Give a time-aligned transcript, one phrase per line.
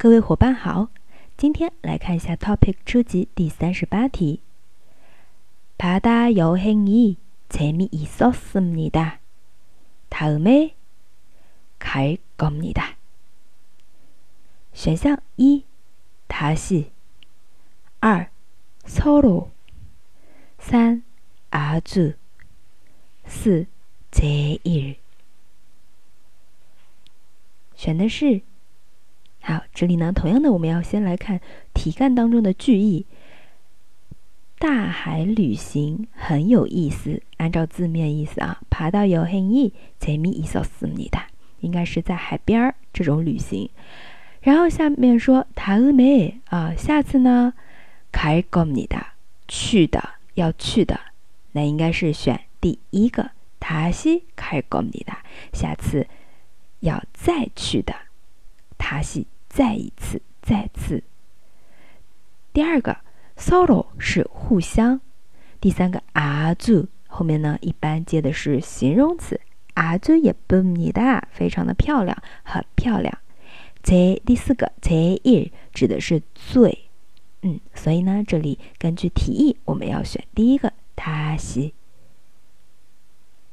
[0.00, 0.90] 各位伙伴好，
[1.36, 4.38] 今天来看一下 topic 初级第三十八题。
[5.76, 7.16] 바다여행이
[7.50, 9.14] 재미있었습니다
[10.08, 10.70] 다음에
[11.80, 12.90] 갈겁니다
[14.72, 15.64] 选项一、
[16.28, 16.92] 다 시，
[17.98, 18.30] 二、
[18.86, 19.48] 서 로，
[20.60, 21.02] 三、
[21.50, 22.14] 아 주，
[23.26, 23.66] 四、
[24.12, 24.94] 재 일。
[27.74, 28.42] 选的是。
[29.54, 31.40] 好，这里呢，同样的，我们要先来看
[31.72, 33.06] 题干当中的句意。
[34.58, 40.60] 大海旅行很有意思，按照字面意思啊，爬到有很意，前面意思
[40.94, 41.18] 你的，
[41.60, 43.70] 应该是在海边儿这种旅行。
[44.42, 47.54] 然后下面说他没啊，下次呢，
[48.12, 48.98] 开过你的
[49.48, 51.00] 去的要去的，
[51.52, 55.14] 那应该是选第一个，他是开过你的，
[55.54, 56.06] 下次
[56.80, 57.96] 要再去的，
[58.76, 59.26] 他西。
[59.48, 61.02] 再一次，再次。
[62.52, 62.96] 第二个
[63.36, 65.00] ，solo 是互相。
[65.60, 69.40] 第三个，啊住后面呢一般接的是形容词，
[69.74, 73.18] 啊住也不尼大，非常的漂亮，很漂亮。
[73.82, 76.86] 再第四个，再一指的是最，
[77.42, 81.74] 嗯，所以呢这里根据题意我们要选第一个，他西。